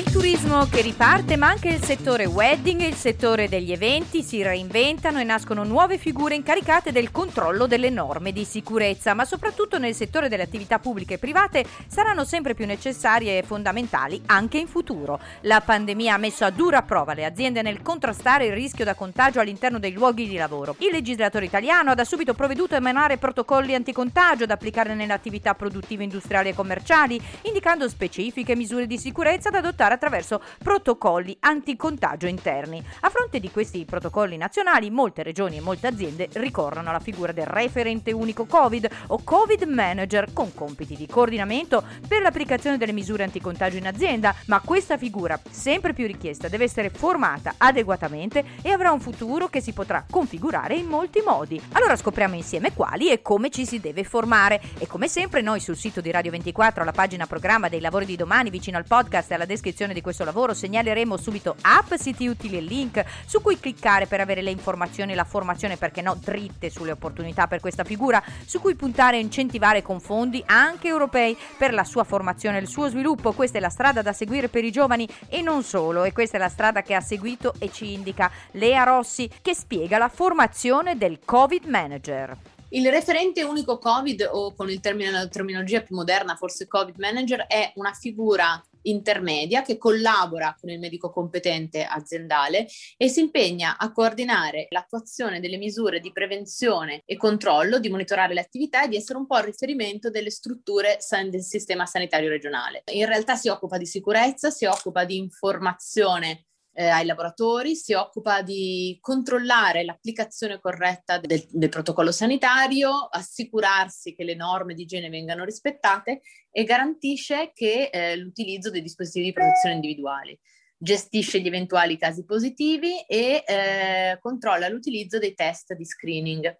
[0.00, 5.20] turismo che riparte, ma anche il settore wedding e il settore degli eventi si reinventano
[5.20, 10.30] e nascono nuove figure incaricate del controllo delle norme di sicurezza, ma soprattutto nel settore
[10.30, 15.20] delle attività pubbliche e private saranno sempre più necessarie e fondamentali anche in futuro.
[15.42, 19.40] La pandemia ha messo a dura prova le aziende nel contrastare il rischio da contagio
[19.40, 20.76] all'interno dei luoghi di lavoro.
[20.78, 25.54] Il legislatore italiano ha da subito provveduto a emanare protocolli anticontagio da applicare nelle attività
[25.54, 32.80] produttive industriali e commerciali, indicando specifiche misure di sicurezza da adottare attraverso protocolli anticontagio interni.
[33.00, 37.46] A fronte di questi protocolli nazionali, molte regioni e molte aziende ricorrono alla figura del
[37.46, 43.78] referente unico Covid o Covid Manager con compiti di coordinamento per l'applicazione delle misure anticontagio
[43.78, 49.00] in azienda, ma questa figura, sempre più richiesta, deve essere formata adeguatamente e avrà un
[49.00, 51.60] futuro che si potrà configurare in molti modi.
[51.72, 55.76] Allora scopriamo insieme quali e come ci si deve formare e come sempre noi sul
[55.76, 59.34] sito di Radio 24 alla pagina programma dei lavori di domani vicino al podcast e
[59.34, 64.06] alla descrizione di questo lavoro segnaleremo subito app, siti utili e link su cui cliccare
[64.06, 68.22] per avere le informazioni e la formazione, perché no, dritte sulle opportunità per questa figura,
[68.44, 72.68] su cui puntare e incentivare con fondi anche europei per la sua formazione e il
[72.68, 73.32] suo sviluppo.
[73.32, 76.40] Questa è la strada da seguire per i giovani e non solo, e questa è
[76.40, 81.20] la strada che ha seguito e ci indica Lea Rossi che spiega la formazione del
[81.24, 82.51] Covid Manager.
[82.74, 87.44] Il referente unico Covid, o con il termine, la terminologia più moderna, forse Covid Manager,
[87.46, 93.92] è una figura intermedia che collabora con il medico competente aziendale e si impegna a
[93.92, 99.18] coordinare l'attuazione delle misure di prevenzione e controllo, di monitorare le attività e di essere
[99.18, 102.84] un po' il riferimento delle strutture san- del sistema sanitario regionale.
[102.92, 108.42] In realtà si occupa di sicurezza, si occupa di informazione eh, ai laboratori, si occupa
[108.42, 115.44] di controllare l'applicazione corretta del, del, protocollo sanitario, assicurarsi che le norme di igiene vengano
[115.44, 120.38] rispettate e garantisce che eh, l'utilizzo dei dispositivi di protezione individuali.
[120.76, 126.58] Gestisce gli eventuali casi positivi e eh, controlla l'utilizzo dei test di screening.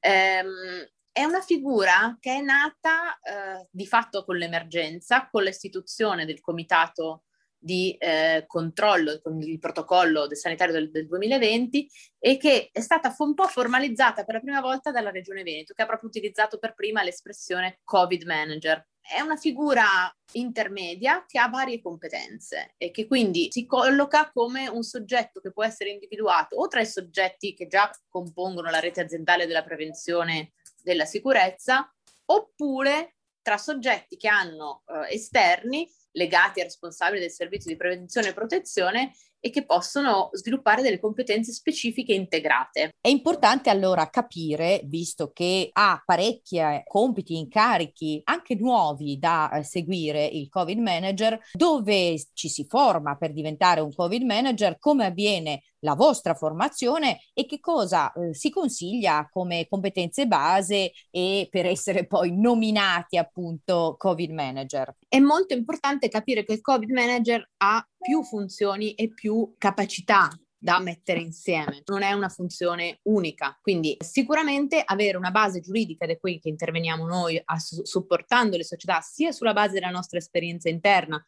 [0.00, 6.40] Ehm, è una figura che è nata eh, di fatto con l'emergenza, con l'istituzione del
[6.40, 7.24] comitato
[7.62, 13.14] di eh, controllo con il protocollo del sanitario del, del, 2020 e che è stata
[13.18, 16.74] un po' formalizzata per la prima volta dalla Regione Veneto, che ha proprio utilizzato per
[16.74, 18.84] prima l'espressione Covid Manager.
[19.00, 19.84] È una figura
[20.32, 25.64] intermedia che ha varie competenze e che quindi si colloca come un soggetto che può
[25.64, 30.52] essere individuato o tra i soggetti che già compongono la rete aziendale della prevenzione
[30.82, 31.92] della sicurezza
[32.26, 38.32] oppure tra soggetti che hanno eh, esterni legati ai responsabili del servizio di prevenzione e
[38.32, 39.12] protezione
[39.44, 42.94] e che possono sviluppare delle competenze specifiche integrate.
[43.00, 50.24] È importante allora capire, visto che ha parecchi compiti, incarichi, anche nuovi da eh, seguire
[50.24, 55.94] il Covid Manager, dove ci si forma per diventare un Covid Manager, come avviene la
[55.94, 62.38] vostra formazione e che cosa eh, si consiglia come competenze base e per essere poi
[62.38, 64.94] nominati appunto Covid Manager.
[65.08, 70.78] È molto importante capire che il Covid Manager ha più funzioni e più capacità da
[70.78, 73.58] mettere insieme, non è una funzione unica.
[73.60, 78.64] Quindi sicuramente avere una base giuridica ed è qui che interveniamo noi a, supportando le
[78.64, 81.24] società sia sulla base della nostra esperienza interna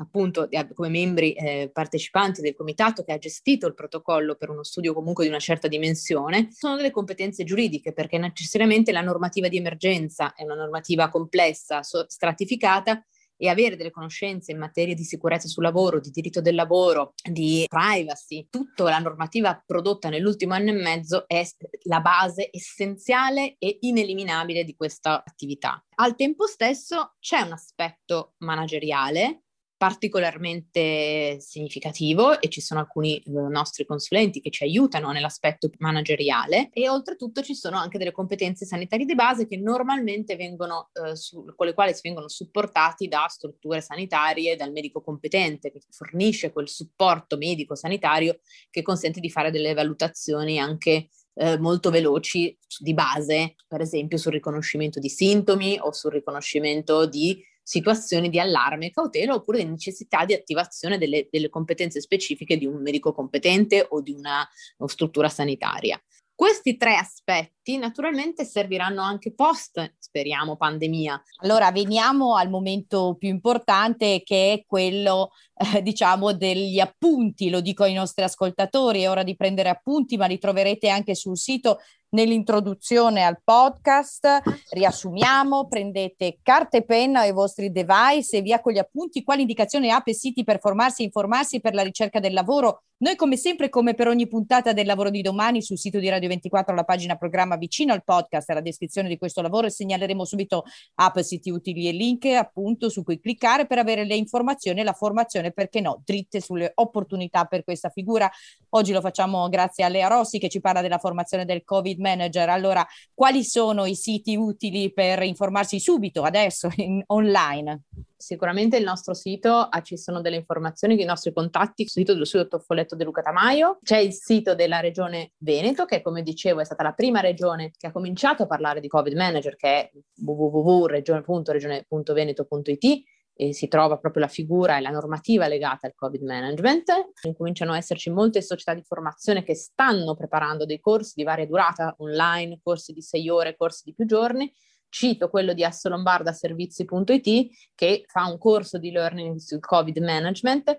[0.00, 4.94] appunto come membri eh, partecipanti del comitato che ha gestito il protocollo per uno studio
[4.94, 10.34] comunque di una certa dimensione, sono delle competenze giuridiche perché necessariamente la normativa di emergenza
[10.34, 13.04] è una normativa complessa, stratificata
[13.38, 17.64] e avere delle conoscenze in materia di sicurezza sul lavoro, di diritto del lavoro, di
[17.68, 21.42] privacy, tutta la normativa prodotta nell'ultimo anno e mezzo è
[21.84, 25.82] la base essenziale e ineliminabile di questa attività.
[25.96, 29.44] Al tempo stesso c'è un aspetto manageriale
[29.78, 36.88] particolarmente significativo e ci sono alcuni eh, nostri consulenti che ci aiutano nell'aspetto manageriale e
[36.88, 41.66] oltretutto ci sono anche delle competenze sanitarie di base che normalmente vengono eh, su, con
[41.66, 47.36] le quali si vengono supportati da strutture sanitarie, dal medico competente che fornisce quel supporto
[47.36, 48.40] medico sanitario
[48.70, 54.32] che consente di fare delle valutazioni anche eh, molto veloci di base, per esempio sul
[54.32, 60.32] riconoscimento di sintomi o sul riconoscimento di situazioni di allarme e cautela oppure necessità di
[60.32, 64.48] attivazione delle, delle competenze specifiche di un medico competente o di una,
[64.78, 66.02] una struttura sanitaria.
[66.34, 71.20] Questi tre aspetti naturalmente serviranno anche post, speriamo, pandemia.
[71.42, 75.32] Allora veniamo al momento più importante che è quello
[75.74, 80.26] eh, diciamo degli appunti, lo dico ai nostri ascoltatori, è ora di prendere appunti, ma
[80.26, 81.78] li troverete anche sul sito
[82.10, 84.42] nell'introduzione al podcast.
[84.70, 89.42] Riassumiamo, prendete carta e penna e i vostri device e via con gli appunti, quali
[89.42, 92.82] indicazioni app e siti per formarsi e informarsi per la ricerca del lavoro.
[93.00, 96.28] Noi come sempre, come per ogni puntata del lavoro di domani, sul sito di Radio
[96.30, 100.64] 24, la pagina programma vicino al podcast, alla descrizione di questo lavoro, segnaleremo subito
[100.96, 104.94] app, siti utili e link appunto su cui cliccare per avere le informazioni e la
[104.94, 108.30] formazione, perché no, dritte sulle opportunità per questa figura.
[108.70, 112.48] Oggi lo facciamo grazie a Lea Rossi che ci parla della formazione del Covid Manager.
[112.48, 117.82] Allora, quali sono i siti utili per informarsi subito, adesso, in, online?
[118.20, 122.24] Sicuramente il nostro sito ah, ci sono delle informazioni, i nostri contatti sul sito dello
[122.24, 123.78] studio Toffoletto De Luca Tamaio.
[123.80, 127.86] C'è il sito della regione Veneto, che come dicevo è stata la prima regione che
[127.86, 133.02] ha cominciato a parlare di Covid Manager, che è www.regione.veneto.it
[133.40, 136.90] e si trova proprio la figura e la normativa legata al Covid management.
[137.22, 141.94] Incominciano ad esserci molte società di formazione che stanno preparando dei corsi di varia durata
[141.98, 144.52] online, corsi di sei ore, corsi di più giorni.
[144.88, 150.76] Cito quello di assolombardasservizi.it che fa un corso di learning sul Covid management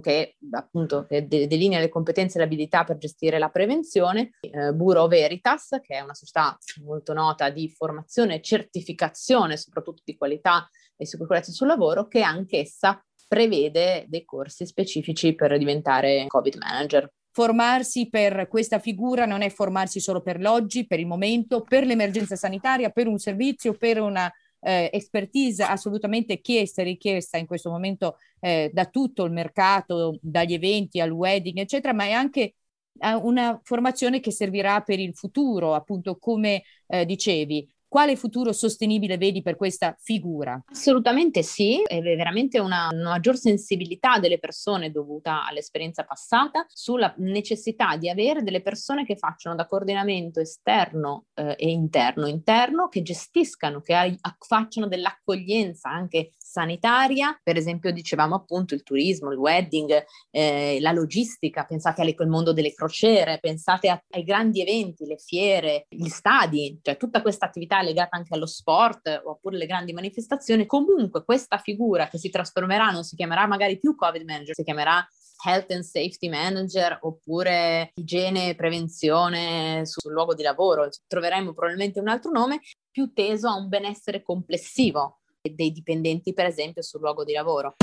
[0.00, 5.08] che appunto che delinea le competenze e le abilità per gestire la prevenzione, eh, Buro
[5.08, 10.68] Veritas, che è una società molto nota di formazione e certificazione, soprattutto di qualità
[11.02, 17.10] e sicurezza sul lavoro, che anch'essa prevede dei corsi specifici per diventare Covid manager.
[17.30, 22.36] Formarsi per questa figura non è formarsi solo per l'oggi, per il momento, per l'emergenza
[22.36, 28.16] sanitaria, per un servizio, per una eh, expertise assolutamente chiesta e richiesta in questo momento
[28.38, 32.54] eh, da tutto il mercato, dagli eventi al wedding, eccetera, ma è anche
[32.98, 39.18] eh, una formazione che servirà per il futuro, appunto come eh, dicevi, quale futuro sostenibile
[39.18, 40.58] vedi per questa figura?
[40.64, 48.08] Assolutamente sì, è veramente una, maggior sensibilità delle persone dovuta all'esperienza passata sulla necessità di
[48.08, 53.94] avere delle persone che facciano da coordinamento esterno eh, e interno, interno, che gestiscano, che
[53.94, 60.92] a, facciano dell'accoglienza anche sanitaria, per esempio dicevamo appunto il turismo, il wedding, eh, la
[60.92, 66.78] logistica, pensate al mondo delle crociere, pensate a, ai grandi eventi, le fiere, gli stadi,
[66.82, 72.08] cioè tutta questa attività legata anche allo sport oppure le grandi manifestazioni, comunque questa figura
[72.08, 75.06] che si trasformerà non si chiamerà magari più Covid Manager, si chiamerà
[75.44, 80.88] Health and Safety Manager oppure igiene e prevenzione sul luogo di lavoro.
[81.06, 82.60] Troveremo probabilmente un altro nome
[82.90, 87.74] più teso a un benessere complessivo dei dipendenti, per esempio, sul luogo di lavoro.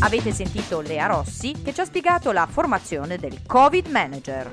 [0.00, 4.50] Avete sentito Lea Rossi che ci ha spiegato la formazione del Covid Manager.